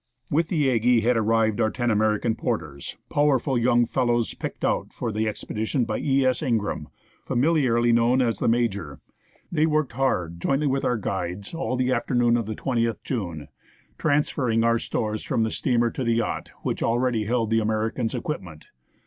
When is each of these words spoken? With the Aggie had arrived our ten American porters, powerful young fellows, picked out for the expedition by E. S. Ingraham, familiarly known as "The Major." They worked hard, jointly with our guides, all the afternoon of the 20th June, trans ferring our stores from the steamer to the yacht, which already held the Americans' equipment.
With 0.31 0.47
the 0.47 0.71
Aggie 0.71 1.01
had 1.01 1.15
arrived 1.15 1.61
our 1.61 1.69
ten 1.69 1.91
American 1.91 2.33
porters, 2.33 2.97
powerful 3.07 3.55
young 3.55 3.85
fellows, 3.85 4.33
picked 4.33 4.65
out 4.65 4.91
for 4.91 5.11
the 5.11 5.27
expedition 5.27 5.85
by 5.85 5.99
E. 5.99 6.25
S. 6.25 6.41
Ingraham, 6.41 6.87
familiarly 7.23 7.91
known 7.91 8.19
as 8.19 8.39
"The 8.39 8.47
Major." 8.47 8.99
They 9.51 9.67
worked 9.67 9.93
hard, 9.93 10.39
jointly 10.41 10.65
with 10.65 10.83
our 10.83 10.97
guides, 10.97 11.53
all 11.53 11.75
the 11.75 11.91
afternoon 11.93 12.35
of 12.35 12.47
the 12.47 12.55
20th 12.55 13.03
June, 13.03 13.49
trans 13.99 14.31
ferring 14.33 14.65
our 14.65 14.79
stores 14.79 15.21
from 15.23 15.43
the 15.43 15.51
steamer 15.51 15.91
to 15.91 16.03
the 16.03 16.15
yacht, 16.15 16.49
which 16.63 16.81
already 16.81 17.25
held 17.25 17.51
the 17.51 17.59
Americans' 17.59 18.15
equipment. 18.15 18.69